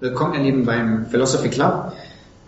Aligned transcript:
Willkommen, 0.00 0.34
ihr 0.34 0.42
Lieben, 0.42 0.66
beim 0.66 1.06
Philosophy 1.06 1.48
Club. 1.48 1.92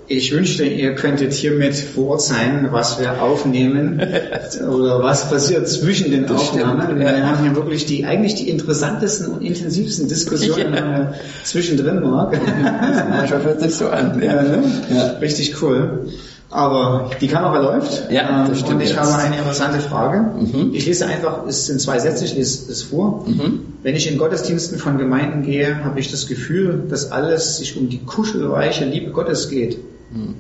Ich 0.06 0.32
wünschte, 0.32 0.64
ihr 0.64 0.94
könntet 0.94 1.32
hiermit 1.34 1.74
vor 1.74 2.08
Ort 2.12 2.22
sein, 2.22 2.68
was 2.70 2.98
wir 2.98 3.22
aufnehmen 3.22 4.00
oder 4.70 5.02
was 5.02 5.28
passiert 5.28 5.68
zwischen 5.68 6.10
den 6.10 6.26
Das 6.26 6.40
Aufnahmen. 6.40 6.82
stimmt, 6.82 7.00
Wir 7.00 7.10
ja. 7.18 7.26
haben 7.26 7.42
hier 7.42 7.54
wirklich 7.56 7.84
die 7.84 8.06
eigentlich 8.06 8.34
die 8.36 8.48
interessantesten 8.48 9.28
und 9.28 9.42
intensivsten 9.42 10.08
Diskussionen 10.08 10.74
Ja. 10.74 11.02
äh, 11.02 11.14
zwischendrin, 11.44 12.00
Marc. 12.00 12.38
Manchmal 13.10 13.42
hört 13.44 13.60
sich 13.60 13.74
so 13.74 13.88
an. 13.88 14.22
Ja, 14.22 14.42
ne? 14.42 14.62
Ja. 14.90 15.06
Richtig 15.20 15.60
cool. 15.62 16.06
Aber 16.50 17.10
die 17.20 17.28
Kamera 17.28 17.58
läuft. 17.58 18.10
Ja, 18.10 18.46
das 18.46 18.48
ähm, 18.48 18.54
stimmt 18.54 18.74
Und 18.76 18.80
ich 18.80 18.90
jetzt. 18.90 19.00
habe 19.00 19.22
eine 19.22 19.36
interessante 19.36 19.80
Frage. 19.80 20.30
Mhm. 20.40 20.70
Ich 20.72 20.86
lese 20.86 21.06
einfach, 21.06 21.46
es 21.46 21.66
sind 21.66 21.80
zwei 21.80 21.98
Sätze, 21.98 22.24
ich 22.24 22.34
lese 22.34 22.72
es 22.72 22.82
vor. 22.82 23.26
Mhm. 23.26 23.74
Wenn 23.82 23.94
ich 23.94 24.10
in 24.10 24.16
Gottesdiensten 24.16 24.78
von 24.78 24.96
Gemeinden 24.96 25.42
gehe, 25.42 25.84
habe 25.84 26.00
ich 26.00 26.10
das 26.10 26.26
Gefühl, 26.26 26.84
dass 26.88 27.12
alles 27.12 27.58
sich 27.58 27.76
um 27.76 27.90
die 27.90 27.98
kuschelreiche 27.98 28.86
Liebe 28.86 29.10
Gottes 29.10 29.50
geht. 29.50 29.78
Mhm. 30.10 30.36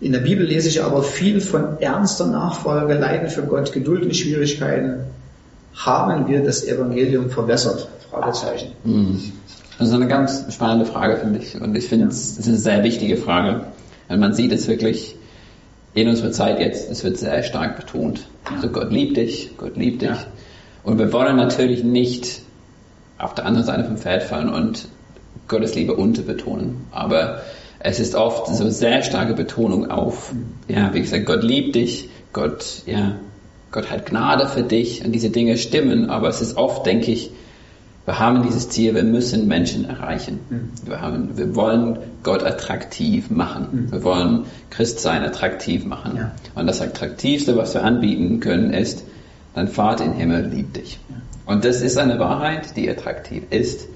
In 0.00 0.12
der 0.12 0.20
Bibel 0.20 0.46
lese 0.46 0.68
ich 0.68 0.82
aber 0.82 1.02
viel 1.02 1.40
von 1.40 1.78
ernster 1.80 2.26
Nachfolge, 2.26 2.94
Leiden 2.94 3.28
für 3.28 3.42
Gott, 3.42 3.72
Geduld 3.72 4.04
in 4.04 4.14
Schwierigkeiten. 4.14 5.00
Haben 5.74 6.26
wir 6.26 6.42
das 6.42 6.64
Evangelium 6.64 7.28
verbessert? 7.28 7.88
Fragezeichen. 8.10 8.72
Mhm. 8.84 9.32
Das 9.78 9.88
ist 9.88 9.94
eine 9.94 10.08
ganz 10.08 10.44
spannende 10.54 10.86
Frage, 10.86 11.18
finde 11.18 11.38
ich. 11.40 11.60
Und 11.60 11.74
ich 11.76 11.86
finde, 11.86 12.06
es 12.06 12.38
ist 12.38 12.48
eine 12.48 12.56
sehr 12.56 12.82
wichtige 12.82 13.18
Frage. 13.18 13.62
Weil 14.08 14.18
man 14.18 14.34
sieht 14.34 14.52
es 14.52 14.68
wirklich 14.68 15.16
in 15.94 16.08
unserer 16.08 16.32
Zeit 16.32 16.60
jetzt, 16.60 16.90
es 16.90 17.04
wird 17.04 17.18
sehr 17.18 17.42
stark 17.42 17.76
betont. 17.76 18.26
Also 18.44 18.68
Gott 18.68 18.92
liebt 18.92 19.16
dich, 19.16 19.50
Gott 19.56 19.76
liebt 19.76 20.02
dich. 20.02 20.10
Ja. 20.10 20.18
Und 20.84 20.98
wir 20.98 21.12
wollen 21.12 21.36
natürlich 21.36 21.82
nicht 21.82 22.40
auf 23.18 23.34
der 23.34 23.46
anderen 23.46 23.66
Seite 23.66 23.84
vom 23.84 23.96
Pferd 23.96 24.22
fallen 24.22 24.48
und 24.48 24.88
Gottes 25.48 25.74
Liebe 25.74 25.94
unterbetonen. 25.94 26.86
Aber 26.90 27.42
es 27.78 28.00
ist 28.00 28.14
oft 28.14 28.54
so 28.54 28.68
sehr 28.70 29.02
starke 29.02 29.34
Betonung 29.34 29.90
auf, 29.90 30.32
ja, 30.68 30.92
wie 30.92 31.00
gesagt, 31.00 31.26
Gott 31.26 31.42
liebt 31.42 31.74
dich, 31.76 32.08
Gott, 32.32 32.82
ja, 32.86 33.16
Gott 33.70 33.90
hat 33.90 34.06
Gnade 34.06 34.46
für 34.48 34.62
dich 34.62 35.04
und 35.04 35.12
diese 35.12 35.30
Dinge 35.30 35.56
stimmen, 35.56 36.10
aber 36.10 36.28
es 36.28 36.40
ist 36.40 36.56
oft, 36.56 36.86
denke 36.86 37.10
ich, 37.10 37.30
wir 38.06 38.18
haben 38.20 38.42
dieses 38.44 38.68
Ziel, 38.68 38.94
wir 38.94 39.02
müssen 39.02 39.48
Menschen 39.48 39.84
erreichen. 39.84 40.38
Wir, 40.84 41.00
haben, 41.00 41.36
wir 41.36 41.54
wollen 41.56 41.98
Gott 42.22 42.42
attraktiv 42.44 43.30
machen. 43.30 43.88
Wir 43.90 44.02
wollen 44.04 44.44
Christsein 44.70 45.22
attraktiv 45.24 45.84
machen. 45.84 46.16
Ja. 46.16 46.32
Und 46.54 46.66
das 46.68 46.80
Attraktivste, 46.80 47.56
was 47.56 47.74
wir 47.74 47.84
anbieten 47.84 48.40
können, 48.40 48.72
ist, 48.72 49.02
dein 49.54 49.66
Vater 49.68 50.04
im 50.04 50.12
Himmel 50.12 50.46
liebt 50.54 50.76
dich. 50.76 51.00
Und 51.46 51.64
das 51.64 51.82
ist 51.82 51.98
eine 51.98 52.18
Wahrheit, 52.18 52.76
die 52.76 52.88
attraktiv 52.88 53.42
ist. 53.50 53.88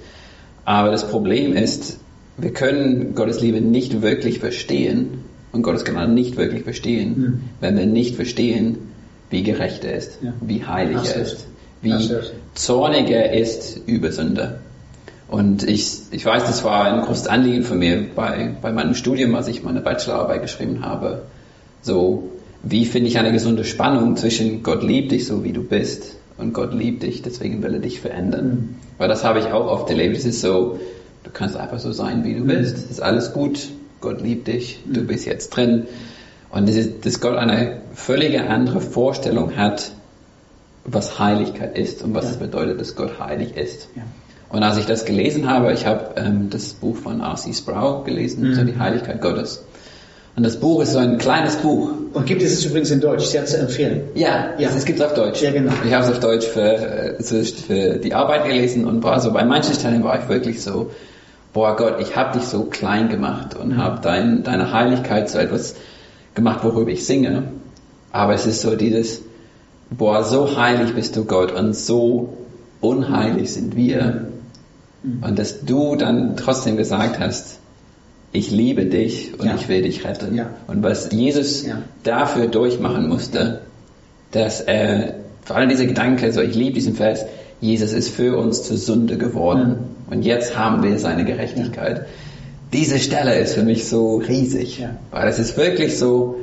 Aber 0.65 0.91
das 0.91 1.09
Problem 1.09 1.53
ist, 1.53 1.99
wir 2.37 2.53
können 2.53 3.15
Gottes 3.15 3.41
Liebe 3.41 3.61
nicht 3.61 4.03
wirklich 4.03 4.41
verstehen 4.41 5.25
und 5.53 5.63
Gottes 5.63 5.85
Gnade 5.85 6.11
nicht 6.13 6.37
wirklich 6.37 6.63
verstehen, 6.65 7.15
Mhm. 7.17 7.41
wenn 7.61 7.77
wir 7.77 7.87
nicht 7.87 8.17
verstehen, 8.17 8.79
wie 9.31 9.43
gerecht 9.45 9.85
er 9.85 9.95
ist, 9.97 10.19
Ja. 10.23 10.33
wie 10.41 10.65
heilig 10.65 10.97
Hast 10.97 11.17
er 11.17 11.23
ist, 11.23 11.47
wie 11.83 11.93
Hast 11.93 12.11
recht. 12.53 12.59
zornig 12.59 13.11
er 13.11 13.33
ist 13.33 13.81
über 13.87 14.13
Sünde. 14.13 14.61
Und 15.29 15.63
ich, 15.63 15.99
ich 16.11 16.25
weiß, 16.25 16.45
das 16.45 16.65
war 16.65 16.85
ein 16.85 17.03
großes 17.03 17.29
Anliegen 17.29 17.63
von 17.63 17.79
mir 17.79 18.05
bei, 18.17 18.51
bei 18.61 18.73
meinem 18.73 18.95
Studium, 18.95 19.35
als 19.37 19.47
ich 19.47 19.63
meine 19.63 19.81
Bachelorarbeit 19.81 20.43
geschrieben 20.43 20.85
habe. 20.85 21.23
So, 21.83 22.31
wie 22.63 22.85
finde 22.85 23.09
ich 23.09 23.19
eine 23.19 23.33
gesunde 23.33 23.65
Spannung 23.65 24.17
zwischen 24.17 24.65
Gott 24.65 24.83
liebt 24.83 25.13
dich 25.13 25.27
so, 25.27 25.45
wie 25.45 25.53
du 25.53 25.63
bist 25.63 26.17
und 26.37 26.53
Gott 26.53 26.75
liebt 26.75 27.05
dich, 27.05 27.23
deswegen 27.23 27.63
will 27.63 27.75
er 27.75 27.81
dich 27.81 28.01
verändern. 28.01 28.47
Mhm. 28.47 28.75
Weil 28.99 29.09
das 29.09 29.25
habe 29.25 29.39
ich 29.39 29.47
auch 29.47 29.67
oft 29.67 29.89
erlebt. 29.89 30.17
Es 30.17 30.25
ist 30.25 30.41
so, 30.41 30.81
du 31.23 31.31
kannst 31.33 31.57
einfach 31.57 31.79
so 31.79 31.93
sein, 31.93 32.25
wie 32.25 32.35
du 32.35 32.45
bist. 32.45 32.77
Es 32.77 32.91
ist 32.91 33.01
alles 33.01 33.33
gut. 33.33 33.69
Gott 34.01 34.23
liebt 34.23 34.49
dich. 34.49 34.81
Du 34.87 35.03
bist 35.03 35.27
jetzt 35.27 35.51
drin. 35.51 35.87
Und 36.51 36.69
das 36.69 36.77
ist, 36.77 37.07
dass 37.07 37.21
Gott 37.21 37.37
eine 37.37 37.83
völlige 37.95 38.49
andere 38.49 38.81
Vorstellung 38.81 39.57
hat, 39.57 39.93
was 40.93 41.19
Heiligkeit 41.19 41.77
ist 41.79 42.03
und 42.03 42.15
was 42.15 42.25
Ja. 42.25 42.31
es 42.33 42.37
bedeutet, 42.37 42.81
dass 42.81 42.97
Gott 42.97 43.19
heilig 43.21 43.57
ist. 43.57 43.89
Ja. 43.97 44.03
Und 44.49 44.63
als 44.65 44.79
ich 44.79 44.87
das 44.87 45.05
gelesen 45.05 45.49
habe, 45.49 45.73
ich 45.73 45.87
habe 45.87 46.15
ähm, 46.17 46.49
das 46.51 46.73
Buch 46.73 46.97
von 46.97 47.21
R.C. 47.21 47.53
Sproul 47.53 48.05
gelesen, 48.05 48.49
Mhm. 48.51 48.55
so 48.55 48.65
die 48.65 48.79
Heiligkeit 48.79 49.21
Gottes. 49.21 49.65
Und 50.37 50.45
das 50.45 50.59
Buch 50.59 50.83
ist 50.83 50.93
so 50.93 50.99
ein 50.99 51.19
kleines 51.19 51.57
Buch. 51.57 51.91
Und 52.13 52.27
gibt 52.27 52.43
es 52.43 52.53
es 52.53 52.65
übrigens 52.65 52.91
in 52.91 53.01
Deutsch, 53.01 53.25
sehr 53.25 53.45
zu 53.45 53.59
empfehlen. 53.59 54.03
Ja, 54.15 54.51
Ja. 54.59 54.71
Es, 54.75 54.85
gibt 54.85 54.99
es 55.01 55.05
auf 55.05 55.15
Deutsch. 55.15 55.43
Ja, 55.43 55.51
genau. 55.53 55.73
Ich 55.85 55.93
habe 55.93 56.05
es 56.05 56.11
auf 56.11 56.21
Deutsch 56.21 56.47
für, 56.47 56.61
äh, 57.19 57.23
für, 57.23 57.97
die 57.99 58.15
Arbeit 58.15 58.45
gelesen 58.47 58.85
und 58.87 59.03
war 59.05 59.21
so, 59.21 59.33
bei 59.33 59.45
manchen 59.45 59.75
Stellen 59.75 60.03
war 60.03 60.19
ich 60.21 60.29
wirklich 60.29 60.63
so, 60.63 60.91
boah 61.53 61.77
Gott, 61.77 61.97
ich 62.01 62.17
habe 62.17 62.39
dich 62.39 62.47
so 62.49 62.65
klein 62.65 63.09
gemacht 63.09 63.55
und 63.57 63.77
habe 63.77 64.01
dein, 64.03 64.43
deine 64.43 64.73
Heiligkeit 64.73 65.29
so 65.29 65.39
etwas 65.39 65.75
gemacht, 66.35 66.61
worüber 66.65 66.91
ich 66.91 67.05
singe. 67.07 67.45
Aber 68.13 68.35
es 68.35 68.47
ist 68.47 68.63
so 68.63 68.75
dieses, 68.77 69.23
boah, 69.91 70.23
so 70.25 70.57
heilig 70.57 70.95
bist 70.95 71.17
du 71.17 71.25
Gott 71.25 71.53
und 71.53 71.75
so 71.75 72.35
unheilig 72.81 73.53
sind 73.53 73.77
wir. 73.77 74.27
Und 75.23 75.39
dass 75.39 75.65
du 75.65 75.97
dann 75.97 76.37
trotzdem 76.37 76.77
gesagt 76.77 77.19
hast, 77.21 77.59
ich 78.33 78.51
liebe 78.51 78.85
dich 78.87 79.33
und 79.39 79.47
Ja. 79.47 79.55
ich 79.55 79.69
will 79.69 79.83
dich 79.83 80.05
retten. 80.05 80.35
Ja. 80.35 80.51
Und 80.67 80.83
was 80.83 81.11
Jesus 81.11 81.67
Ja. 81.67 81.83
dafür 82.05 82.47
durchmachen 82.47 83.09
musste, 83.09 83.61
dass 84.31 84.61
er, 84.61 85.15
vor 85.45 85.57
allem 85.57 85.69
dieser 85.69 85.87
Gedanke, 85.87 86.33
so 86.33 86.41
ich 86.41 86.55
liebe 86.55 86.75
diesen 86.75 86.95
Vers, 86.95 87.25
Jesus 87.61 87.93
ist 87.93 88.11
für 88.11 88.37
uns 88.39 88.63
zur 88.63 88.77
Sünde 88.77 89.19
geworden 89.19 89.77
und 90.11 90.23
jetzt 90.23 90.57
haben 90.57 90.83
wir 90.83 90.99
seine 90.99 91.25
Gerechtigkeit. 91.25 92.07
Diese 92.73 92.99
Stelle 93.01 93.37
ist 93.39 93.55
für 93.55 93.65
mich 93.65 93.89
so 93.89 94.17
riesig, 94.19 94.87
weil 95.11 95.29
es 95.29 95.39
ist 95.39 95.57
wirklich 95.57 95.99
so, 95.99 96.37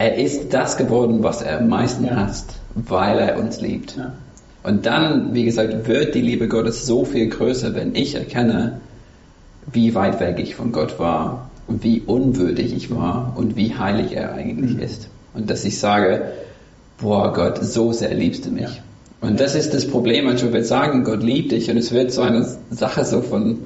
er 0.00 0.16
ist 0.16 0.54
das 0.54 0.78
geworden, 0.78 1.22
was 1.22 1.42
er 1.42 1.58
am 1.58 1.68
meisten 1.68 2.06
Ja. 2.06 2.16
hasst, 2.16 2.54
weil 2.74 3.18
er 3.18 3.38
uns 3.38 3.60
liebt. 3.60 3.96
Ja. 3.98 4.14
Und 4.62 4.86
dann, 4.86 5.34
wie 5.34 5.44
gesagt, 5.44 5.86
wird 5.86 6.14
die 6.14 6.22
Liebe 6.22 6.48
Gottes 6.48 6.86
so 6.86 7.04
viel 7.04 7.28
größer, 7.28 7.74
wenn 7.74 7.94
ich 7.94 8.14
erkenne, 8.14 8.80
wie 9.70 9.94
weit 9.94 10.18
weg 10.20 10.38
ich 10.40 10.54
von 10.54 10.72
Gott 10.72 10.98
war 10.98 11.50
und 11.68 11.84
wie 11.84 12.00
unwürdig 12.00 12.74
ich 12.74 12.90
war 12.94 13.34
und 13.36 13.56
wie 13.56 13.74
heilig 13.74 14.16
er 14.16 14.32
eigentlich 14.32 14.74
Mhm. 14.76 14.80
ist. 14.82 15.08
Und 15.34 15.50
dass 15.50 15.64
ich 15.66 15.78
sage, 15.78 16.32
boah 16.98 17.32
Gott, 17.34 17.62
so 17.62 17.92
sehr 17.92 18.14
liebst 18.14 18.46
du 18.46 18.50
mich. 18.50 18.62
Ja. 18.62 18.70
Und 19.20 19.38
das 19.38 19.54
ist 19.54 19.74
das 19.74 19.86
Problem, 19.86 20.24
manchmal 20.24 20.54
wird 20.54 20.64
sagen, 20.66 21.04
Gott 21.04 21.22
liebt 21.22 21.52
dich 21.52 21.70
und 21.70 21.76
es 21.76 21.92
wird 21.92 22.10
so 22.10 22.22
eine 22.22 22.46
Sache 22.70 23.04
so 23.04 23.20
von, 23.20 23.58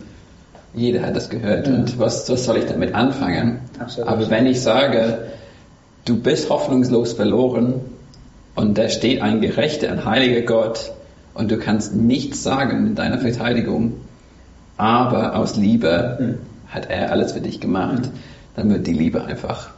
jeder 0.74 1.02
hat 1.02 1.14
das 1.14 1.30
gehört 1.30 1.68
Ja. 1.68 1.74
und 1.74 1.96
was, 2.00 2.28
was 2.28 2.44
soll 2.44 2.56
ich 2.56 2.66
damit 2.66 2.92
anfangen? 2.92 3.60
Absolut. 3.78 4.10
Aber 4.10 4.30
wenn 4.30 4.46
ich 4.46 4.60
sage, 4.60 5.18
du 6.04 6.16
bist 6.16 6.50
hoffnungslos 6.50 7.14
verloren 7.14 7.80
und 8.54 8.78
da 8.78 8.88
steht 8.88 9.22
ein 9.22 9.40
gerechter, 9.40 9.90
ein 9.90 10.04
heiliger 10.04 10.42
Gott 10.42 10.92
und 11.34 11.50
du 11.50 11.58
kannst 11.58 11.94
nichts 11.94 12.42
sagen 12.42 12.86
in 12.86 12.94
deiner 12.94 13.18
Verteidigung, 13.18 13.94
aber 14.76 15.36
aus 15.36 15.56
Liebe 15.56 16.18
Mhm. 16.20 16.38
hat 16.68 16.90
er 16.90 17.10
alles 17.10 17.32
für 17.32 17.40
dich 17.40 17.60
gemacht, 17.60 18.08
dann 18.56 18.70
wird 18.70 18.86
die 18.86 18.92
Liebe 18.92 19.24
einfach 19.24 19.70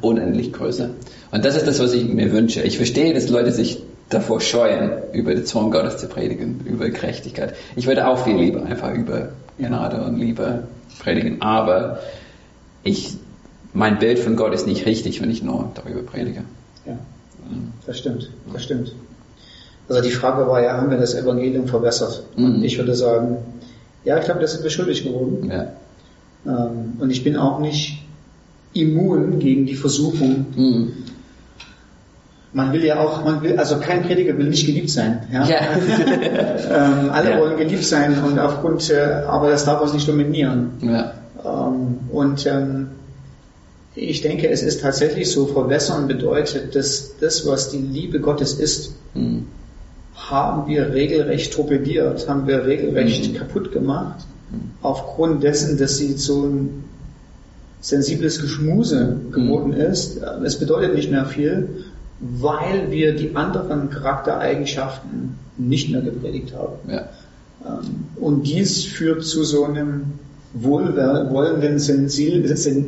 unendlich 0.00 0.52
größer. 0.52 0.90
Und 1.30 1.44
das 1.44 1.56
ist 1.56 1.66
das, 1.66 1.80
was 1.80 1.92
ich 1.92 2.04
mir 2.04 2.32
wünsche. 2.32 2.62
Ich 2.62 2.76
verstehe, 2.76 3.12
dass 3.12 3.28
Leute 3.28 3.52
sich 3.52 3.82
davor 4.08 4.40
scheuen, 4.40 4.90
über 5.12 5.34
den 5.34 5.44
Zorn 5.44 5.70
Gottes 5.70 5.98
zu 5.98 6.08
predigen, 6.08 6.60
über 6.64 6.88
Gerechtigkeit. 6.88 7.54
Ich 7.76 7.86
würde 7.86 8.08
auch 8.08 8.24
viel 8.24 8.36
lieber 8.36 8.64
einfach 8.64 8.92
über 8.92 9.30
Gnade 9.58 10.02
und 10.02 10.18
Liebe 10.18 10.64
predigen, 10.98 11.42
aber 11.42 12.00
ich, 12.82 13.16
mein 13.72 13.98
Bild 13.98 14.18
von 14.18 14.36
Gott 14.36 14.52
ist 14.54 14.66
nicht 14.66 14.86
richtig, 14.86 15.20
wenn 15.22 15.30
ich 15.30 15.42
nur 15.42 15.70
darüber 15.74 16.02
predige. 16.02 16.42
Ja, 16.86 16.94
das 17.86 17.98
stimmt, 17.98 18.30
das 18.52 18.64
stimmt. 18.64 18.92
Also 19.88 20.02
die 20.02 20.10
Frage 20.10 20.46
war 20.46 20.62
ja, 20.62 20.76
haben 20.76 20.90
wir 20.90 20.98
das 20.98 21.14
Evangelium 21.14 21.66
verbessert? 21.66 22.22
Und 22.36 22.58
Mhm. 22.58 22.64
ich 22.64 22.78
würde 22.78 22.94
sagen, 22.94 23.38
ja, 24.04 24.18
ich 24.18 24.24
glaube, 24.24 24.40
das 24.40 24.52
sind 24.52 24.62
wir 24.62 24.70
schuldig 24.70 25.02
geworden. 25.04 25.50
Ja. 25.50 25.66
Ähm, 26.46 26.92
Und 27.00 27.10
ich 27.10 27.22
bin 27.24 27.36
auch 27.36 27.58
nicht 27.58 28.02
immun 28.72 29.40
gegen 29.40 29.66
die 29.66 29.74
Versuchung. 29.74 30.46
Mhm. 30.56 30.92
Man 32.52 32.72
will 32.72 32.84
ja 32.84 32.98
auch, 32.98 33.24
man 33.24 33.42
will, 33.42 33.56
also 33.58 33.78
kein 33.78 34.02
Prediger 34.02 34.36
will 34.36 34.48
nicht 34.48 34.66
geliebt 34.66 34.90
sein. 34.90 35.22
Ja? 35.32 35.44
Ja. 35.46 35.56
ähm, 36.70 37.10
alle 37.10 37.30
Ja. 37.32 37.38
wollen 37.40 37.56
geliebt 37.58 37.84
sein 37.84 38.20
und 38.24 38.38
aufgrund, 38.38 38.90
äh, 38.90 39.22
aber 39.28 39.50
das 39.50 39.64
darf 39.64 39.80
uns 39.82 39.92
nicht 39.92 40.08
dominieren. 40.08 40.70
ja. 40.82 41.12
Ähm, 41.44 41.98
und 42.12 42.46
ähm, 42.46 42.88
ich 44.08 44.22
denke, 44.22 44.48
es 44.48 44.62
ist 44.62 44.80
tatsächlich 44.80 45.30
so, 45.30 45.46
verwässern 45.46 46.08
bedeutet, 46.08 46.74
dass 46.74 47.16
das, 47.20 47.46
was 47.46 47.70
die 47.70 47.78
Liebe 47.78 48.20
Gottes 48.20 48.54
ist, 48.54 48.92
Mhm. 49.14 49.46
haben 50.14 50.68
wir 50.68 50.92
regelrecht 50.94 51.52
torpediert, 51.52 52.28
haben 52.28 52.46
wir 52.46 52.64
regelrecht 52.64 53.32
Mhm. 53.32 53.36
kaputt 53.36 53.72
gemacht, 53.72 54.24
aufgrund 54.82 55.42
dessen, 55.42 55.78
dass 55.78 55.96
sie 55.98 56.12
so 56.14 56.44
ein 56.44 56.84
sensibles 57.80 58.40
Geschmuse 58.40 59.16
geworden 59.32 59.72
ist. 59.72 60.18
Es 60.44 60.58
bedeutet 60.58 60.94
nicht 60.94 61.10
mehr 61.10 61.24
viel, 61.24 61.68
weil 62.20 62.90
wir 62.90 63.14
die 63.14 63.34
anderen 63.36 63.90
Charaktereigenschaften 63.90 65.34
nicht 65.56 65.90
mehr 65.90 66.02
gepredigt 66.02 66.52
haben. 66.54 66.74
Ja. 66.90 67.08
Ähm, 67.64 68.06
Und 68.16 68.42
dies 68.46 68.84
führt 68.84 69.24
zu 69.24 69.44
so 69.44 69.64
einem 69.64 70.02
wohlwollenden 70.52 71.78
Sensil, 71.78 72.46
sen, 72.48 72.56
sen, 72.56 72.76
äh, 72.76 72.86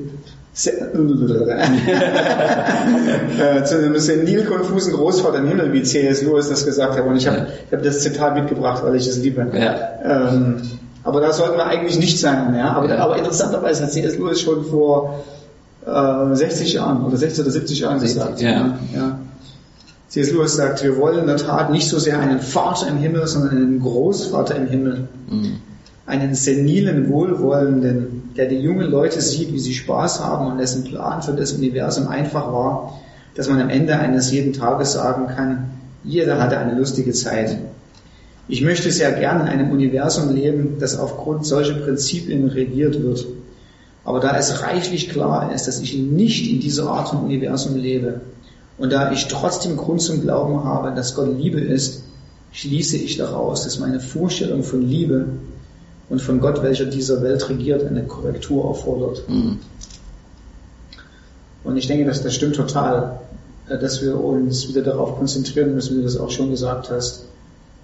zu 3.64 3.78
einem 3.78 3.98
senil 3.98 4.44
konfusen 4.44 4.92
Großvater 4.92 5.38
im 5.38 5.48
Himmel, 5.48 5.72
wie 5.72 5.82
C.S. 5.82 6.22
Lewis 6.22 6.48
das 6.50 6.66
gesagt 6.66 6.96
hat. 6.98 7.06
Und 7.06 7.16
ich 7.16 7.26
habe 7.26 7.38
Ja. 7.38 7.46
hab 7.76 7.82
das 7.82 8.00
Zitat 8.00 8.34
mitgebracht, 8.34 8.82
weil 8.84 8.94
ich 8.96 9.06
es 9.06 9.18
liebe. 9.18 9.46
Ja. 9.54 10.28
Ähm, 10.30 10.56
aber 11.04 11.20
da 11.20 11.32
sollten 11.32 11.56
wir 11.56 11.66
eigentlich 11.66 11.98
nicht 11.98 12.20
sein. 12.20 12.54
Ja? 12.54 12.72
Aber, 12.74 12.88
Ja. 12.88 12.98
aber 12.98 13.16
interessanterweise 13.16 13.84
hat 13.84 13.92
C.S. 13.92 14.18
Lewis 14.18 14.40
schon 14.40 14.64
vor 14.64 15.24
äh, 15.86 16.34
60 16.34 16.74
Jahren 16.74 17.04
oder 17.04 17.16
60 17.16 17.42
oder 17.44 17.50
70 17.50 17.80
Jahren 17.80 18.00
60, 18.00 18.18
gesagt. 18.18 18.40
ja. 18.42 18.78
Ja. 18.94 19.18
C.S. 20.08 20.32
Lewis 20.32 20.54
sagt, 20.56 20.82
wir 20.84 20.96
wollen 20.98 21.20
in 21.20 21.26
der 21.26 21.38
Tat 21.38 21.70
nicht 21.72 21.88
so 21.88 21.98
sehr 21.98 22.18
einen 22.18 22.40
Vater 22.40 22.88
im 22.88 22.98
Himmel, 22.98 23.26
sondern 23.26 23.56
einen 23.56 23.80
Großvater 23.80 24.54
im 24.56 24.66
Himmel. 24.66 25.08
Mhm. 25.30 25.56
Einen 26.12 26.34
senilen 26.34 27.08
Wohlwollenden, 27.08 28.34
der 28.36 28.44
die 28.44 28.58
jungen 28.58 28.90
Leute 28.90 29.22
sieht, 29.22 29.50
wie 29.50 29.58
sie 29.58 29.72
Spaß 29.72 30.20
haben 30.20 30.46
und 30.46 30.58
dessen 30.58 30.84
Plan 30.84 31.22
für 31.22 31.32
das 31.32 31.52
Universum 31.52 32.06
einfach 32.06 32.52
war, 32.52 33.00
dass 33.34 33.48
man 33.48 33.62
am 33.62 33.70
Ende 33.70 33.98
eines 33.98 34.30
jeden 34.30 34.52
Tages 34.52 34.92
sagen 34.92 35.28
kann, 35.28 35.70
jeder 36.04 36.38
hatte 36.38 36.58
eine 36.58 36.74
lustige 36.78 37.12
Zeit. 37.12 37.56
Ich 38.46 38.60
möchte 38.60 38.92
sehr 38.92 39.12
gern 39.12 39.40
in 39.40 39.46
einem 39.46 39.70
Universum 39.70 40.34
leben, 40.34 40.76
das 40.78 40.98
aufgrund 40.98 41.46
solcher 41.46 41.76
Prinzipien 41.76 42.46
regiert 42.46 43.02
wird. 43.02 43.26
Aber 44.04 44.20
da 44.20 44.36
es 44.36 44.62
reichlich 44.62 45.08
klar 45.08 45.50
ist, 45.54 45.66
dass 45.66 45.80
ich 45.80 45.96
nicht 45.96 46.52
in 46.52 46.60
dieser 46.60 46.88
Art 46.88 47.08
von 47.08 47.20
Universum 47.20 47.74
lebe 47.74 48.20
und 48.76 48.92
da 48.92 49.12
ich 49.12 49.28
trotzdem 49.28 49.78
Grund 49.78 50.02
zum 50.02 50.20
Glauben 50.20 50.62
habe, 50.64 50.94
dass 50.94 51.14
Gott 51.14 51.34
Liebe 51.38 51.60
ist, 51.60 52.02
schließe 52.52 52.98
ich 52.98 53.16
daraus, 53.16 53.64
dass 53.64 53.78
meine 53.78 53.98
Vorstellung 53.98 54.62
von 54.62 54.82
Liebe 54.82 55.24
und 56.08 56.20
von 56.20 56.40
Gott, 56.40 56.62
welcher 56.62 56.84
dieser 56.86 57.22
Welt 57.22 57.48
regiert, 57.48 57.84
eine 57.84 58.02
Korrektur 58.04 58.68
erfordert. 58.68 59.28
Mhm. 59.28 59.58
Und 61.64 61.76
ich 61.76 61.86
denke, 61.86 62.04
dass 62.04 62.22
das 62.22 62.34
stimmt 62.34 62.56
total, 62.56 63.20
äh, 63.68 63.78
dass 63.78 64.02
wir 64.02 64.22
uns 64.22 64.68
wieder 64.68 64.82
darauf 64.82 65.16
konzentrieren 65.16 65.74
müssen, 65.74 65.94
wie 65.94 66.00
du 66.00 66.04
das 66.04 66.16
auch 66.18 66.30
schon 66.30 66.50
gesagt 66.50 66.90
hast, 66.90 67.24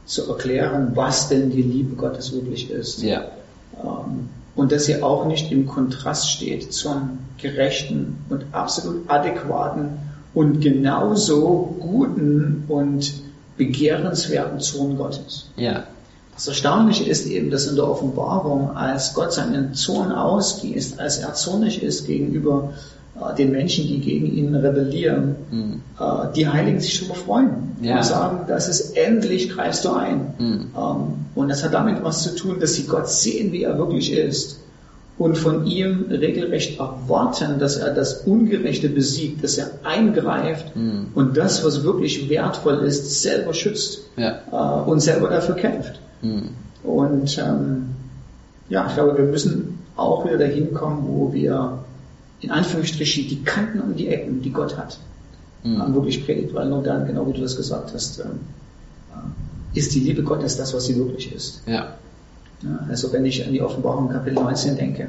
zu 0.05 0.29
erklären, 0.29 0.93
was 0.94 1.29
denn 1.29 1.50
die 1.50 1.62
Liebe 1.62 1.94
Gottes 1.94 2.32
wirklich 2.32 2.70
ist. 2.70 3.03
Ja. 3.03 3.25
Ähm, 3.82 4.31
Und 4.56 4.73
dass 4.73 4.87
sie 4.87 5.03
auch 5.03 5.26
nicht 5.26 5.53
im 5.53 5.67
Kontrast 5.67 6.31
steht 6.31 6.73
zum 6.73 7.20
gerechten 7.41 8.17
und 8.29 8.47
absolut 8.53 9.09
adäquaten 9.09 9.91
und 10.35 10.61
genauso 10.61 11.76
guten 11.79 12.65
und 12.67 13.12
begehrenswerten 13.56 14.61
Zorn 14.61 14.97
Gottes. 14.97 15.50
Ja. 15.56 15.85
Das 16.38 16.46
Erstaunliche 16.46 17.02
ist 17.11 17.26
eben, 17.26 17.50
dass 17.50 17.67
in 17.67 17.75
der 17.75 17.88
Offenbarung, 17.90 18.76
als 18.76 19.12
Gott 19.14 19.32
seinen 19.32 19.75
Zorn 19.75 20.12
ausgießt, 20.12 21.00
als 21.00 21.19
er 21.19 21.35
zornig 21.35 21.82
ist 21.82 22.06
gegenüber 22.06 22.75
äh, 23.20 23.35
den 23.35 23.50
Menschen, 23.50 23.88
die 23.88 23.99
gegen 23.99 24.26
ihn 24.32 24.55
rebellieren, 24.55 25.35
Mhm. 25.50 25.82
äh, 25.99 26.32
die 26.37 26.46
Heiligen 26.46 26.79
sich 26.79 27.00
darüber 27.00 27.17
freuen 27.17 27.49
Ja. 27.82 27.96
und 27.96 28.05
sagen, 28.05 28.38
das 28.46 28.69
ist 28.69 28.96
endlich 28.96 29.50
greifst 29.50 29.85
du 29.85 29.90
ein. 29.90 30.35
Mhm. 30.38 30.67
Ähm, 30.76 30.99
und 31.35 31.49
das 31.49 31.64
hat 31.64 31.75
damit 31.75 32.05
was 32.05 32.23
zu 32.23 32.37
tun, 32.37 32.61
dass 32.61 32.75
sie 32.75 32.84
Gott 32.84 33.08
sehen, 33.08 33.50
wie 33.50 33.64
er 33.64 33.76
wirklich 33.76 34.12
ist 34.12 34.61
und 35.19 35.37
von 35.37 35.67
ihm 35.67 36.05
regelrecht 36.08 36.79
erwarten, 36.79 37.58
dass 37.58 37.79
er 37.79 37.93
das 37.94 38.19
Ungerechte 38.26 38.88
besiegt, 38.88 39.43
dass 39.43 39.58
er 39.58 39.70
eingreift 39.82 40.76
Mhm. 40.76 41.08
und 41.17 41.37
das, 41.37 41.64
was 41.64 41.82
wirklich 41.82 42.31
wertvoll 42.31 42.79
ist, 42.87 43.23
selber 43.23 43.52
schützt 43.55 44.02
Ja. 44.17 44.38
äh, 44.52 44.88
und 44.88 45.00
selber 45.00 45.29
dafür 45.31 45.56
kämpft. 45.56 45.99
Mhm. 46.23 46.49
Und 46.85 47.38
ähm, 47.38 47.87
ja, 48.69 48.87
ich 48.88 48.94
glaube, 48.94 49.17
wir 49.17 49.25
müssen 49.25 49.79
auch 49.97 50.25
wieder 50.25 50.38
dahin 50.38 50.73
kommen, 50.75 51.05
wo 51.09 51.32
wir 51.32 51.79
in 52.41 52.50
Anführungsstrichen 52.50 53.29
die 53.29 53.43
Kanten 53.43 53.81
und 53.81 53.97
die 53.99 54.09
Ecken, 54.09 54.43
die 54.43 54.53
Gott 54.53 54.76
hat, 54.79 54.99
Mhm. 55.65 55.81
ähm, 55.87 55.94
wirklich 55.94 56.25
predigt, 56.25 56.55
weil 56.55 56.69
nur 56.69 56.82
dann, 56.85 57.06
genau 57.06 57.26
wie 57.26 57.32
du 57.32 57.41
das 57.41 57.56
gesagt 57.56 57.93
hast, 57.93 58.20
ähm, 58.20 58.41
äh, 59.12 59.79
ist 59.79 59.93
die 59.94 60.00
Liebe 60.00 60.23
Gottes 60.23 60.56
das, 60.56 60.73
was 60.73 60.85
sie 60.87 60.97
wirklich 60.97 61.35
ist. 61.35 61.62
Ja. 61.67 61.94
Ja, 62.62 62.79
also 62.88 63.12
wenn 63.12 63.25
ich 63.25 63.44
an 63.47 63.53
die 63.53 63.61
Offenbarung 63.62 64.09
Kapitel 64.09 64.35
19 64.35 64.76
denke, 64.76 65.09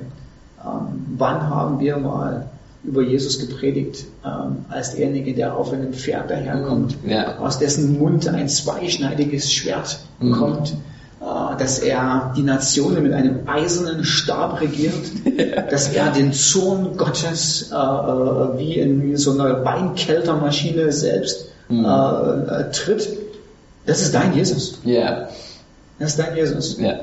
ähm, 0.63 1.05
wann 1.17 1.49
haben 1.49 1.79
wir 1.79 1.97
mal 1.97 2.47
über 2.83 3.01
Jesus 3.03 3.39
gepredigt, 3.39 4.05
ähm, 4.25 4.65
als 4.69 4.95
derjenige, 4.95 5.33
der 5.33 5.55
auf 5.55 5.71
einem 5.73 5.93
Pferd 5.93 6.29
daherkommt, 6.29 6.95
Ja. 7.05 7.37
aus 7.39 7.59
dessen 7.59 7.97
Mund 7.99 8.27
ein 8.27 8.47
zweischneidiges 8.49 9.51
Schwert 9.51 9.99
Mhm. 10.19 10.31
kommt, 10.33 10.73
dass 11.59 11.79
er 11.79 12.33
die 12.35 12.43
Nationen 12.43 13.03
mit 13.03 13.13
einem 13.13 13.47
eisernen 13.47 14.03
Stab 14.03 14.61
regiert, 14.61 14.93
dass 15.71 15.89
er 15.89 16.11
den 16.11 16.33
Zorn 16.33 16.97
Gottes 16.97 17.71
äh, 17.71 17.75
äh, 17.75 18.57
wie 18.57 18.73
in 18.79 19.17
so 19.17 19.31
einer 19.31 19.63
Weinkältermaschine 19.63 20.91
selbst 20.91 21.49
Mhm. 21.69 21.85
äh, 21.85 21.89
äh, 21.89 22.71
tritt. 22.71 23.07
Das 23.85 24.01
ist 24.01 24.13
dein 24.13 24.33
Jesus. 24.33 24.79
Ja. 24.83 25.29
Das 25.99 26.11
ist 26.11 26.19
dein 26.19 26.35
Jesus. 26.35 26.79
Ja. 26.79 27.01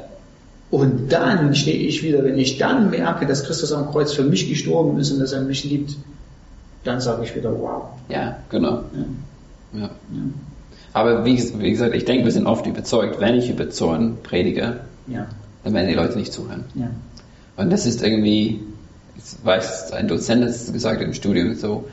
Und 0.70 1.12
dann 1.12 1.54
stehe 1.54 1.78
ich 1.78 2.02
wieder, 2.02 2.24
wenn 2.24 2.36
ich 2.38 2.58
dann 2.58 2.90
merke, 2.90 3.26
dass 3.26 3.44
Christus 3.44 3.72
am 3.72 3.90
Kreuz 3.90 4.12
für 4.12 4.24
mich 4.24 4.48
gestorben 4.48 4.98
ist 4.98 5.12
und 5.12 5.20
dass 5.20 5.32
er 5.32 5.42
mich 5.42 5.64
liebt, 5.64 5.96
dann 6.82 7.00
sage 7.00 7.24
ich 7.24 7.34
wieder, 7.34 7.52
wow. 7.52 7.84
Ja, 8.08 8.38
genau. 8.48 8.82
Ja. 9.72 9.80
Ja. 9.80 9.90
Aber 10.96 11.26
wie, 11.26 11.38
wie 11.58 11.70
gesagt, 11.70 11.94
ich 11.94 12.06
denke, 12.06 12.24
wir 12.24 12.32
sind 12.32 12.46
oft 12.46 12.66
überzeugt, 12.66 13.20
wenn 13.20 13.34
ich 13.34 13.50
über 13.50 13.68
Zorn 13.68 14.16
predige, 14.22 14.80
Ja. 15.06 15.26
dann 15.62 15.74
werden 15.74 15.88
die 15.88 15.94
Leute 15.94 16.16
nicht 16.16 16.32
zuhören. 16.32 16.64
Ja. 16.74 16.88
Und 17.58 17.70
das 17.70 17.84
ist 17.84 18.02
irgendwie, 18.02 18.60
ich 19.18 19.44
weiß, 19.44 19.92
ein 19.92 20.08
Dozent 20.08 20.42
hat 20.42 20.48
es 20.50 20.72
gesagt 20.72 21.02
im 21.02 21.12
Studium 21.12 21.54
so, 21.54 21.84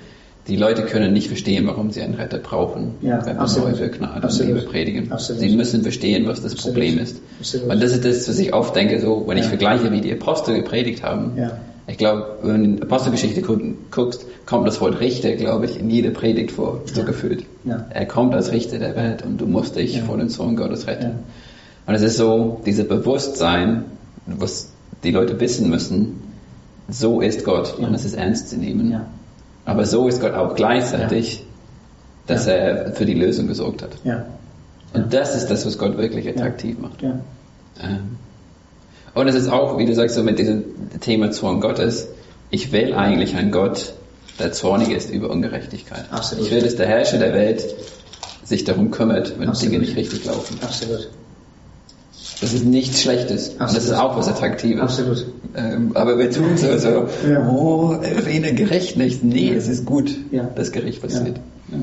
die 0.48 0.56
Leute 0.56 0.84
können 0.84 1.12
nicht 1.12 1.28
verstehen, 1.28 1.68
warum 1.68 1.92
sie 1.92 2.02
einen 2.02 2.14
Retter 2.14 2.38
brauchen, 2.38 2.96
Ja, 3.02 3.26
wenn 3.26 3.36
wir 3.38 3.42
heute 3.64 3.90
Gnade 3.90 4.26
und. 4.26 4.40
Liebe 4.40 4.62
predigen. 4.62 5.12
Absolut. 5.12 5.42
Sie 5.42 5.56
müssen 5.56 5.82
verstehen, 5.84 6.26
was 6.26 6.42
das 6.42 6.54
Absolut. 6.54 6.76
Problem 6.78 6.98
ist. 6.98 7.18
Absolut. 7.40 7.70
Und 7.72 7.84
das 7.84 7.92
ist 7.92 8.06
das, 8.06 8.30
was 8.30 8.40
ich 8.40 8.54
oft 8.54 8.74
denke, 8.74 9.02
so, 9.02 9.26
wenn 9.28 9.38
ich 9.38 9.44
Ja. 9.44 9.50
vergleiche, 9.50 9.92
wie 9.92 10.00
die 10.00 10.14
Apostel 10.14 10.56
gepredigt 10.56 11.04
haben. 11.04 11.34
Ja. 11.38 11.58
Ich 11.88 11.98
glaube, 11.98 12.38
wenn 12.44 12.50
du 12.60 12.64
in 12.70 12.76
die 12.78 12.82
Apostelgeschichte 12.84 13.42
gu- 13.42 13.74
guckst, 13.92 14.26
kommt 14.46 14.66
das 14.68 14.80
Wort 14.80 15.00
Richter, 15.02 15.32
glaube 15.36 15.66
ich, 15.66 15.80
in 15.80 15.90
jede 15.90 16.12
Predigt 16.12 16.52
vor, 16.52 16.82
so 16.86 17.02
Ja. 17.02 17.06
gefühlt. 17.06 17.46
Ja. 17.66 17.86
Er 17.90 18.06
kommt 18.06 18.34
als 18.34 18.52
Richter 18.52 18.80
der 18.80 18.96
Welt 18.96 19.24
und 19.26 19.40
du 19.42 19.46
musst 19.48 19.76
dich 19.76 19.96
Ja. 19.98 20.04
vor 20.04 20.18
dem 20.18 20.30
Zorn 20.30 20.56
Gottes 20.56 20.88
retten. 20.88 21.12
Und 21.86 21.94
es 21.96 22.02
ist 22.02 22.16
so, 22.18 22.62
dieses 22.66 22.88
Bewusstsein, 22.88 23.84
was 24.26 24.70
die 25.04 25.12
Leute 25.12 25.40
wissen 25.42 25.70
müssen, 25.70 26.22
so 26.90 27.20
ist 27.22 27.44
Gott 27.44 27.78
und 27.78 27.94
es 27.94 28.06
ist 28.06 28.14
ernst 28.16 28.50
zu 28.50 28.58
nehmen. 28.58 28.96
Aber 29.66 29.86
so 29.86 30.08
ist 30.08 30.22
Gott 30.22 30.34
auch 30.34 30.56
gleichzeitig, 30.56 31.44
dass 32.28 32.48
er 32.48 32.94
für 32.94 33.06
die 33.06 33.14
Lösung 33.14 33.48
gesorgt 33.48 33.82
hat. 33.84 33.92
Und 34.94 35.14
das 35.14 35.36
ist 35.36 35.48
das, 35.48 35.66
was 35.66 35.78
Gott 35.78 35.98
wirklich 35.98 36.28
attraktiv 36.30 36.78
macht. 36.80 37.04
Ähm, 37.04 37.20
Und 39.14 39.28
es 39.28 39.36
ist 39.36 39.48
auch, 39.50 39.78
wie 39.78 39.86
du 39.86 39.94
sagst, 39.94 40.16
so 40.16 40.24
mit 40.24 40.40
diesem 40.40 40.64
Thema 41.02 41.32
Zorn 41.32 41.62
Gottes, 41.62 42.08
ich 42.50 42.72
will 42.72 42.94
eigentlich 42.94 43.36
einen 43.36 43.52
Gott, 43.52 43.94
der 44.40 44.52
zornig 44.52 44.90
ist 44.90 45.12
über 45.12 45.30
Ungerechtigkeit. 45.30 46.06
Absolut. 46.12 46.46
Ich 46.46 46.52
will, 46.52 46.62
dass 46.62 46.76
der 46.76 46.88
Herrscher 46.88 47.20
der 47.20 47.34
Welt 47.34 47.64
sich 48.44 48.64
darum 48.64 48.90
kümmert, 48.92 49.40
wenn 49.40 49.50
Absolut. 49.50 49.74
Dinge 49.74 49.86
nicht 49.86 49.96
richtig 49.96 50.26
laufen. 50.26 50.58
Absolut. 50.62 51.10
Das 52.42 52.52
ist 52.54 52.66
nichts 52.66 53.02
Schlechtes. 53.02 53.50
Und 53.50 53.62
das 53.62 53.74
ist 53.76 53.92
Absolut. 53.92 54.12
auch 54.12 54.18
was 54.18 54.28
Attraktives. 54.28 54.82
Absolut. 54.82 55.26
Ähm, 55.56 55.92
aber 55.94 56.18
wir 56.18 56.30
tun 56.32 56.58
so, 56.58 56.78
so 56.78 57.08
Ja. 57.30 57.48
oh, 57.50 57.94
erwähne 58.02 58.54
gerecht 58.54 58.98
nicht. 58.98 59.24
Nee, 59.24 59.54
es 59.54 59.68
ist 59.68 59.86
gut, 59.86 60.12
Ja. 60.32 60.44
dass 60.56 60.72
Gericht 60.72 61.02
Ja. 61.04 61.08
passiert. 61.08 61.38
Ja. 61.72 61.78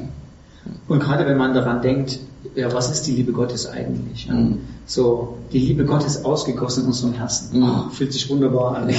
Und 0.88 1.00
gerade 1.00 1.26
wenn 1.26 1.36
man 1.36 1.54
daran 1.54 1.82
denkt, 1.82 2.18
ja, 2.54 2.72
was 2.72 2.90
ist 2.90 3.06
die 3.06 3.12
Liebe 3.12 3.32
Gottes 3.32 3.68
eigentlich? 3.68 4.26
Ja? 4.26 4.34
Mhm. 4.34 4.58
So, 4.86 5.38
die 5.52 5.58
Liebe 5.58 5.84
Gottes 5.84 6.24
ausgegossen 6.24 6.82
in 6.82 6.88
unserem 6.88 7.12
Herzen. 7.12 7.58
Mhm. 7.58 7.64
Oh, 7.64 7.90
fühlt 7.90 8.12
sich 8.12 8.28
wunderbar 8.28 8.76
an. 8.76 8.88
Und 8.88 8.94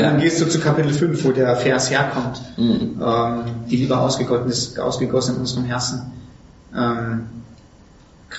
dann 0.00 0.20
gehst 0.20 0.40
du 0.40 0.48
zu 0.48 0.58
Kapitel 0.58 0.92
5, 0.92 1.24
wo 1.24 1.32
der 1.32 1.54
Vers 1.56 1.90
herkommt. 1.90 2.40
Mhm. 2.56 3.00
Ähm, 3.04 3.40
die 3.70 3.76
Liebe 3.76 3.98
ausgegossen 3.98 4.48
ist, 4.48 4.78
ausgegossen 4.78 5.34
in 5.34 5.40
unserem 5.42 5.64
Herzen. 5.64 6.12
Ähm, 6.74 7.26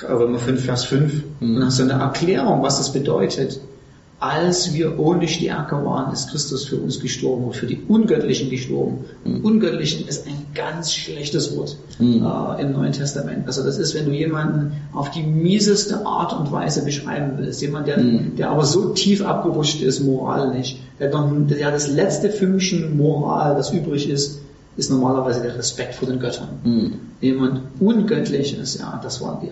Römer 0.10 0.39
5, 0.39 0.65
Vers 0.65 0.86
5. 0.86 1.24
Mhm. 1.39 1.58
Und 1.58 1.65
hast 1.65 1.79
du 1.79 1.84
eine 1.84 1.94
Erklärung, 1.94 2.63
was 2.63 2.77
das 2.77 2.91
bedeutet. 2.91 3.60
Als 4.19 4.74
wir 4.74 4.98
ohne 4.98 5.27
Stärke 5.27 5.75
waren, 5.84 6.13
ist 6.13 6.29
Christus 6.31 6.63
für 6.65 6.77
uns 6.77 7.01
gestorben 7.01 7.43
und 7.45 7.55
für 7.55 7.65
die 7.67 7.81
Ungöttlichen 7.88 8.50
gestorben. 8.50 9.00
Mhm. 9.25 9.43
Ungöttlichen 9.43 10.07
ist 10.07 10.25
ein 10.25 10.45
ganz 10.55 10.93
schlechtes 10.93 11.55
Wort 11.57 11.75
Mhm. 12.00 12.25
äh, 12.25 12.62
im 12.62 12.72
Neuen 12.72 12.93
Testament. 12.93 13.45
Also 13.45 13.62
das 13.63 13.77
ist, 13.77 13.93
wenn 13.93 14.05
du 14.05 14.12
jemanden 14.13 14.72
auf 14.93 15.12
die 15.12 15.22
mieseste 15.22 16.05
Art 16.05 16.31
und 16.39 16.50
Weise 16.51 16.86
beschreiben 16.86 17.34
willst. 17.38 17.62
Jemand, 17.62 17.88
der, 17.88 18.00
Mhm. 18.00 18.38
der 18.38 18.51
aber 18.51 18.63
so 18.65 18.93
tief 18.93 19.22
abgerutscht 19.24 19.81
ist, 19.81 20.00
moralisch, 20.00 20.77
der, 21.00 21.10
noch, 21.10 21.29
der 21.50 21.72
das 21.72 21.89
letzte 21.89 22.29
Fünkchen 22.29 22.95
Moral, 22.95 23.55
das 23.55 23.72
übrig 23.72 24.10
ist, 24.10 24.39
ist 24.77 24.89
normalerweise 24.91 25.41
der 25.41 25.57
Respekt 25.57 25.95
vor 25.95 26.07
den 26.07 26.19
Göttern. 26.19 26.48
Mhm. 26.63 26.93
Jemand 27.19 27.62
ungöttlich 27.81 28.57
ist, 28.57 28.79
ja, 28.79 28.98
das 29.03 29.19
waren 29.22 29.41
wir. 29.41 29.51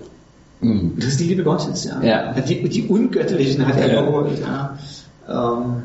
Mhm. 0.63 0.93
Das 0.97 1.05
ist 1.07 1.19
die 1.19 1.25
Liebe 1.25 1.43
Gottes, 1.43 1.83
ja. 1.85 2.01
Ja. 2.01 2.33
Die, 2.33 2.67
die 2.69 2.87
ungöttlichen 2.87 3.65
hat 3.67 3.77
er 3.77 3.93
Ja. 3.93 4.01
überholt, 4.01 4.39
ja. 4.39 4.77
Ähm, 5.27 5.83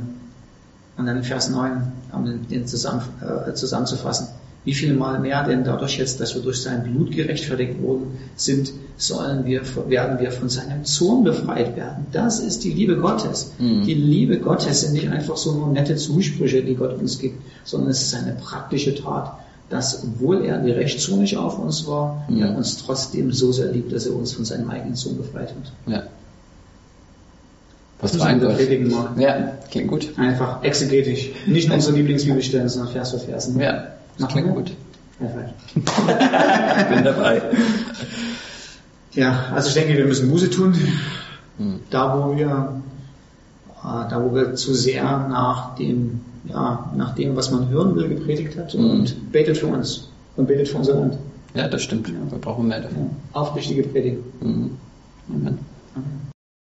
und 0.96 1.06
dann 1.06 1.16
in 1.16 1.22
Vers 1.24 1.50
9, 1.50 1.92
um 2.12 2.24
den 2.50 2.66
zusammen, 2.66 3.02
äh, 3.20 3.52
zusammenzufassen. 3.54 4.28
Wie 4.64 4.74
viel 4.74 4.94
mal 4.94 5.18
mehr 5.20 5.44
denn 5.44 5.64
dadurch 5.64 5.96
jetzt, 5.98 6.20
dass 6.20 6.34
wir 6.34 6.42
durch 6.42 6.60
sein 6.60 6.82
Blut 6.82 7.12
gerechtfertigt 7.12 7.80
worden 7.80 8.18
sind, 8.36 8.72
sollen 8.96 9.46
wir, 9.46 9.62
werden 9.88 10.18
wir 10.18 10.32
von 10.32 10.48
seinem 10.48 10.84
Zorn 10.84 11.22
befreit 11.24 11.76
werden. 11.76 12.06
Das 12.12 12.40
ist 12.40 12.64
die 12.64 12.72
Liebe 12.72 12.96
Gottes. 12.96 13.52
Mhm. 13.58 13.84
Die 13.84 13.94
Liebe 13.94 14.38
Gottes 14.40 14.80
sind 14.82 14.92
nicht 14.94 15.08
einfach 15.08 15.36
so 15.36 15.52
nur 15.54 15.68
nette 15.68 15.96
Zusprüche, 15.96 16.62
die 16.62 16.74
Gott 16.74 16.98
uns 17.00 17.18
gibt, 17.18 17.40
sondern 17.64 17.90
es 17.90 18.02
ist 18.02 18.14
eine 18.14 18.32
praktische 18.32 18.94
Tat, 18.94 19.38
dass, 19.70 20.02
obwohl 20.02 20.44
er 20.44 20.58
gerechtszornig 20.60 21.36
auf 21.36 21.58
uns 21.58 21.86
war, 21.86 22.24
Mhm. 22.28 22.42
er 22.42 22.56
uns 22.56 22.78
trotzdem 22.78 23.32
so 23.32 23.52
sehr 23.52 23.70
liebt, 23.72 23.92
dass 23.92 24.06
er 24.06 24.14
uns 24.14 24.32
von 24.32 24.44
seinem 24.44 24.70
eigenen 24.70 24.94
Sohn 24.96 25.16
befreit 25.18 25.50
hat. 25.50 25.72
Ja. 25.92 26.02
Was 28.00 28.12
Das 28.12 28.20
war 28.20 28.28
ein 28.28 28.36
müssen 28.38 28.48
wir 28.48 28.54
Gott? 28.56 28.66
predigen 28.66 28.90
mal. 28.90 29.10
Ja, 29.18 29.52
klingt 29.70 29.88
gut. 29.88 30.08
Einfach 30.16 30.62
exegetisch. 30.62 31.30
Nicht 31.46 31.66
nur 31.68 31.74
unsere 31.76 31.96
Lieblingsbibelstellen, 31.96 32.68
sondern 32.68 32.92
Vers 32.92 33.10
für 33.10 33.18
Vers. 33.18 33.48
ne? 33.48 33.62
Ja, 33.64 33.84
das 34.18 34.28
klingt 34.28 34.54
gut. 34.54 34.72
Perfekt. 35.18 35.54
Bin 35.74 37.04
dabei. 37.04 37.42
Ja, 39.14 39.46
also 39.52 39.68
ich 39.68 39.74
denke, 39.74 39.96
wir 39.96 40.04
müssen 40.06 40.30
Buße 40.30 40.48
tun. 40.50 40.74
Mhm. 41.58 41.80
Da, 41.90 42.16
wo 42.16 42.36
wir, 42.36 42.80
äh, 43.82 44.10
da, 44.10 44.22
wo 44.24 44.32
wir 44.34 44.54
zu 44.54 44.74
sehr 44.74 45.02
nach 45.28 45.74
dem, 45.74 46.20
ja, 46.44 46.92
nach 46.96 47.14
dem, 47.14 47.36
was 47.36 47.50
man 47.50 47.68
hören 47.68 47.94
will, 47.96 48.08
gepredigt 48.08 48.56
hat 48.58 48.74
Mhm. 48.74 48.90
und 48.90 49.32
betet 49.32 49.56
für 49.58 49.66
uns 49.66 50.08
und 50.36 50.46
betet 50.46 50.68
für 50.68 50.78
unser 50.78 50.94
Land. 51.00 51.18
Ja, 51.54 51.68
das 51.68 51.82
stimmt. 51.82 52.08
Wir 52.08 52.38
brauchen 52.38 52.68
mehr 52.68 52.80
davon. 52.80 53.10
Ja. 53.34 53.40
Aufrichtige 53.40 53.82
Predigt. 53.82 54.18
Mhm. 54.42 54.70
Amen. 55.28 55.58
Amen. 55.94 56.30